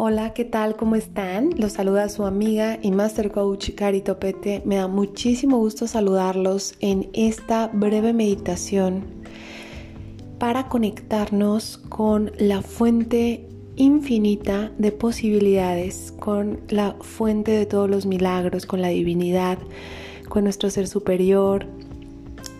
[0.00, 0.76] Hola, ¿qué tal?
[0.76, 1.50] ¿Cómo están?
[1.58, 4.62] Los saluda su amiga y Master Coach Cari Topete.
[4.64, 9.06] Me da muchísimo gusto saludarlos en esta breve meditación
[10.38, 18.66] para conectarnos con la fuente infinita de posibilidades, con la fuente de todos los milagros,
[18.66, 19.58] con la divinidad,
[20.28, 21.66] con nuestro ser superior,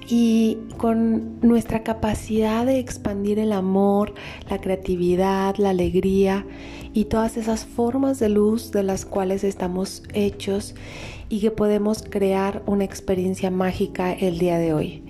[0.09, 4.14] y con nuestra capacidad de expandir el amor,
[4.49, 6.46] la creatividad, la alegría
[6.94, 10.75] y todas esas formas de luz de las cuales estamos hechos
[11.29, 15.02] y que podemos crear una experiencia mágica el día de hoy.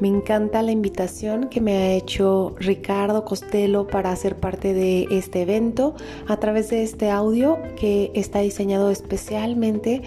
[0.00, 5.42] Me encanta la invitación que me ha hecho Ricardo Costello para ser parte de este
[5.42, 5.94] evento
[6.26, 10.02] a través de este audio que está diseñado especialmente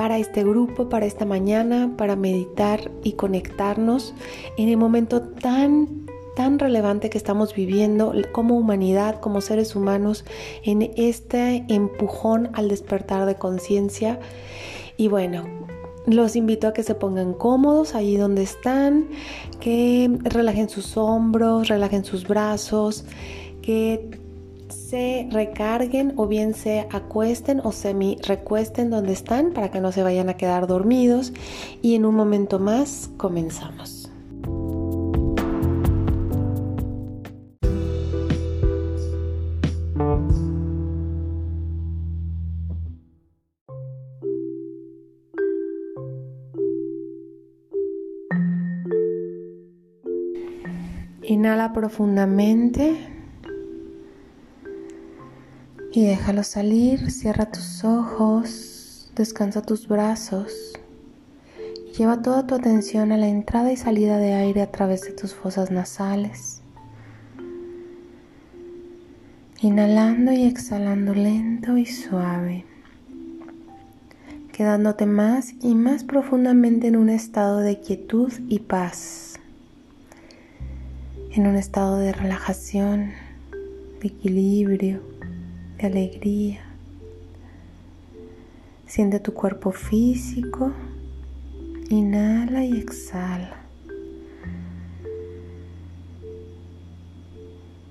[0.00, 4.14] para este grupo, para esta mañana, para meditar y conectarnos
[4.56, 10.24] en el momento tan tan relevante que estamos viviendo como humanidad, como seres humanos,
[10.64, 14.18] en este empujón al despertar de conciencia.
[14.96, 15.44] Y bueno,
[16.06, 19.06] los invito a que se pongan cómodos allí donde están,
[19.60, 23.04] que relajen sus hombros, relajen sus brazos,
[23.60, 24.18] que
[24.90, 30.02] se recarguen o bien se acuesten o semi recuesten donde están para que no se
[30.02, 31.32] vayan a quedar dormidos
[31.80, 34.10] y en un momento más comenzamos.
[51.22, 53.09] Inhala profundamente
[55.92, 60.70] y déjalo salir, cierra tus ojos, descansa tus brazos
[62.00, 65.34] lleva toda tu atención a la entrada y salida de aire a través de tus
[65.34, 66.62] fosas nasales.
[69.60, 72.64] Inhalando y exhalando lento y suave,
[74.52, 79.38] quedándote más y más profundamente en un estado de quietud y paz,
[81.32, 83.10] en un estado de relajación,
[84.00, 85.09] de equilibrio
[85.86, 86.60] alegría.
[88.86, 90.72] Siente tu cuerpo físico.
[91.88, 93.56] Inhala y exhala.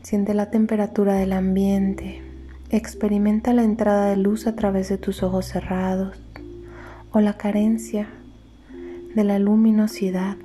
[0.03, 2.21] Siente la temperatura del ambiente.
[2.69, 6.17] Experimenta la entrada de luz a través de tus ojos cerrados
[7.11, 8.07] o la carencia
[9.15, 10.37] de la luminosidad.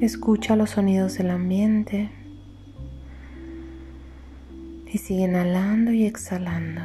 [0.00, 2.10] Escucha los sonidos del ambiente
[4.94, 6.82] y sigue inhalando y exhalando.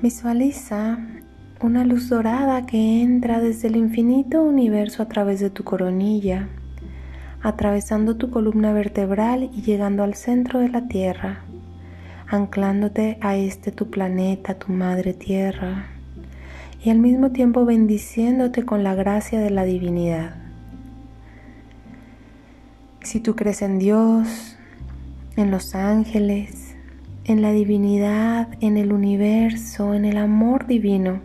[0.00, 0.98] Visualiza
[1.60, 6.48] una luz dorada que entra desde el infinito universo a través de tu coronilla,
[7.42, 11.40] atravesando tu columna vertebral y llegando al centro de la Tierra,
[12.28, 15.86] anclándote a este tu planeta, tu madre Tierra,
[16.84, 20.41] y al mismo tiempo bendiciéndote con la gracia de la divinidad.
[23.02, 24.56] Si tú crees en Dios,
[25.36, 26.76] en los ángeles,
[27.24, 31.20] en la divinidad, en el universo, en el amor divino,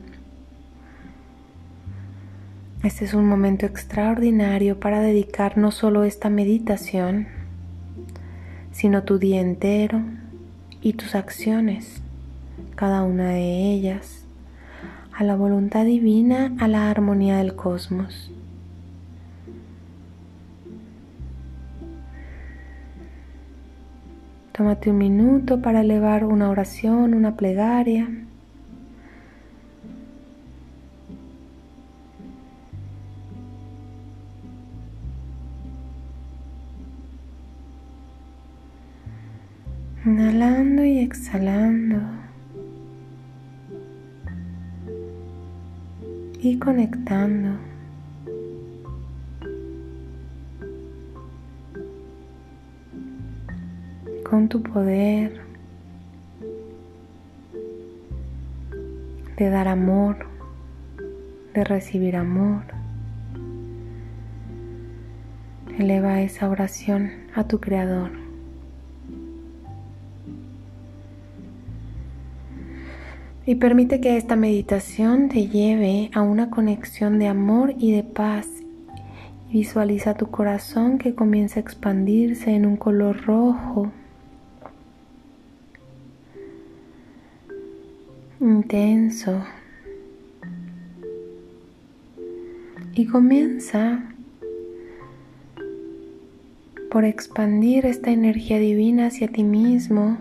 [2.84, 7.28] este es un momento extraordinario para dedicar no solo esta meditación,
[8.72, 10.02] sino tu día entero
[10.82, 12.02] y tus acciones,
[12.76, 14.26] cada una de ellas,
[15.14, 18.32] a la voluntad divina, a la armonía del cosmos.
[24.58, 28.10] Tómate un minuto para elevar una oración, una plegaria.
[40.04, 42.00] Inhalando y exhalando.
[46.42, 47.77] Y conectando.
[54.38, 55.42] Con tu poder
[59.36, 60.28] de dar amor,
[61.56, 62.62] de recibir amor.
[65.80, 68.12] Eleva esa oración a tu Creador.
[73.48, 78.48] Y permite que esta meditación te lleve a una conexión de amor y de paz.
[79.50, 83.92] Visualiza tu corazón que comienza a expandirse en un color rojo,
[88.40, 89.44] intenso.
[92.94, 94.04] Y comienza
[96.90, 100.18] por expandir esta energía divina hacia ti mismo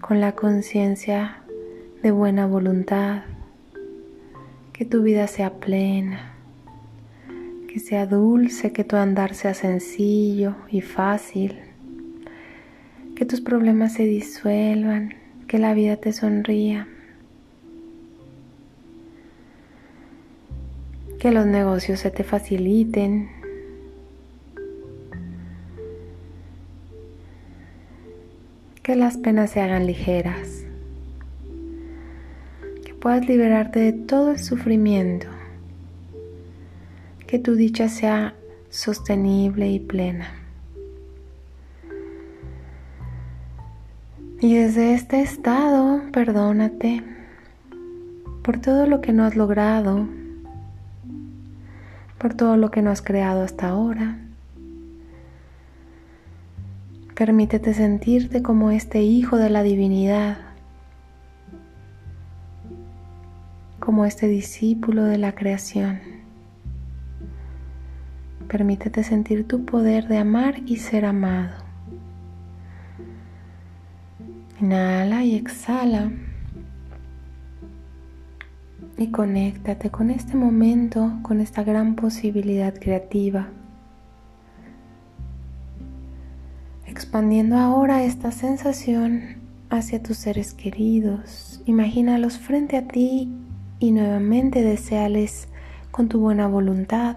[0.00, 1.38] con la conciencia
[2.02, 3.22] de buena voluntad,
[4.72, 6.34] que tu vida sea plena,
[7.68, 11.56] que sea dulce, que tu andar sea sencillo y fácil,
[13.14, 15.14] que tus problemas se disuelvan,
[15.46, 16.88] que la vida te sonría.
[21.20, 23.30] Que los negocios se te faciliten,
[28.82, 30.64] que las penas se hagan ligeras,
[32.84, 35.26] que puedas liberarte de todo el sufrimiento,
[37.26, 38.34] que tu dicha sea
[38.70, 40.35] sostenible y plena.
[44.46, 47.02] Y desde este estado, perdónate
[48.44, 50.06] por todo lo que no has logrado,
[52.16, 54.20] por todo lo que no has creado hasta ahora
[57.16, 60.36] Permítete sentirte como este hijo de la divinidad,
[63.80, 65.98] como este discípulo de la creación.
[68.46, 71.65] Permítete sentir tu poder de amar y ser amado.
[74.60, 76.10] Inhala y exhala.
[78.96, 83.48] Y conéctate con este momento, con esta gran posibilidad creativa.
[86.86, 89.36] Expandiendo ahora esta sensación
[89.68, 93.30] hacia tus seres queridos, imagínalos frente a ti
[93.78, 95.48] y nuevamente deseales
[95.90, 97.16] con tu buena voluntad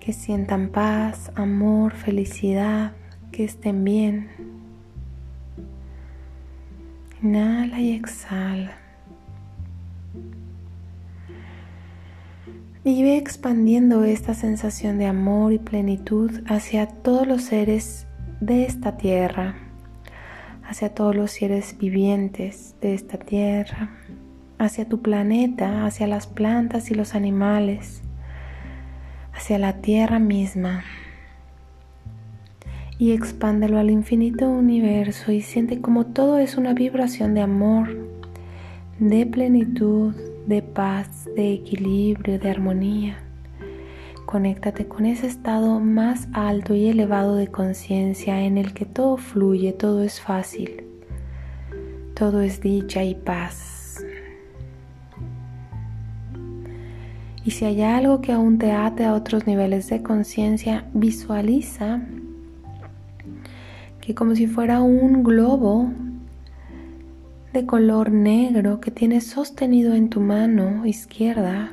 [0.00, 2.92] que sientan paz, amor, felicidad,
[3.30, 4.61] que estén bien.
[7.22, 8.72] Inhala y exhala.
[12.82, 18.08] Y ve expandiendo esta sensación de amor y plenitud hacia todos los seres
[18.40, 19.54] de esta tierra,
[20.64, 23.90] hacia todos los seres vivientes de esta tierra,
[24.58, 28.02] hacia tu planeta, hacia las plantas y los animales,
[29.32, 30.82] hacia la tierra misma.
[33.02, 37.88] Y expándelo al infinito universo y siente como todo es una vibración de amor,
[39.00, 40.14] de plenitud,
[40.46, 43.18] de paz, de equilibrio, de armonía.
[44.24, 49.72] Conéctate con ese estado más alto y elevado de conciencia en el que todo fluye,
[49.72, 50.84] todo es fácil,
[52.14, 54.00] todo es dicha y paz.
[57.44, 62.00] Y si hay algo que aún te ate a otros niveles de conciencia, visualiza
[64.02, 65.90] que como si fuera un globo
[67.52, 71.70] de color negro que tienes sostenido en tu mano izquierda,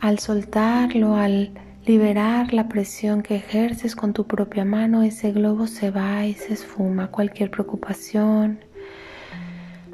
[0.00, 1.50] al soltarlo, al
[1.84, 6.54] liberar la presión que ejerces con tu propia mano, ese globo se va y se
[6.54, 7.08] esfuma.
[7.08, 8.60] Cualquier preocupación,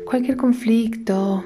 [0.07, 1.45] cualquier conflicto,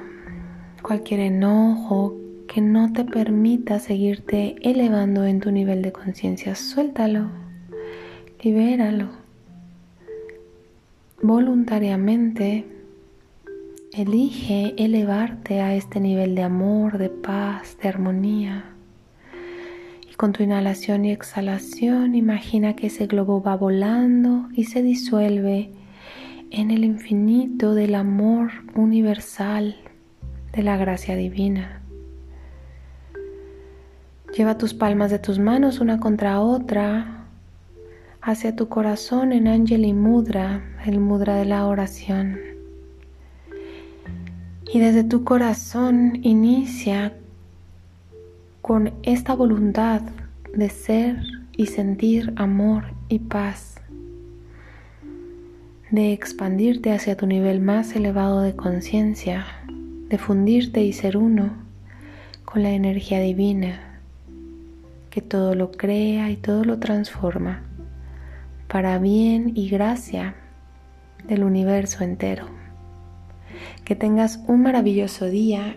[0.83, 2.15] cualquier enojo
[2.47, 7.42] que no te permita seguirte elevando en tu nivel de conciencia, suéltalo,
[8.43, 9.09] libéralo.
[11.21, 12.65] Voluntariamente
[13.95, 18.65] Elige elevarte a este nivel de amor, de paz, de armonía.
[20.11, 25.69] Y con tu inhalación y exhalación imagina que ese globo va volando y se disuelve
[26.49, 29.75] en el infinito del amor universal,
[30.53, 31.83] de la gracia divina.
[34.35, 37.12] Lleva tus palmas de tus manos una contra otra
[38.25, 42.39] hacia tu corazón en Angeli Mudra, el mudra de la oración.
[44.65, 47.13] Y desde tu corazón inicia
[48.61, 50.03] con esta voluntad
[50.55, 51.17] de ser
[51.57, 53.75] y sentir amor y paz,
[55.91, 59.45] de expandirte hacia tu nivel más elevado de conciencia,
[60.07, 61.51] de fundirte y ser uno
[62.45, 63.99] con la energía divina
[65.09, 67.63] que todo lo crea y todo lo transforma
[68.73, 70.33] para bien y gracia
[71.27, 72.47] del universo entero.
[73.85, 75.75] Que tengas un maravilloso día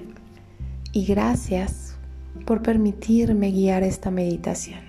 [0.92, 1.98] y gracias
[2.46, 4.80] por permitirme guiar esta meditación.